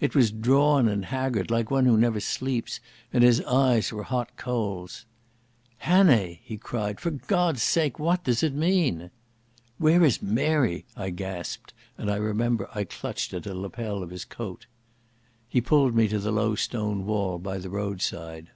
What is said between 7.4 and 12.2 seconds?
sake what does it mean?" "Where is Mary?" I gasped, and I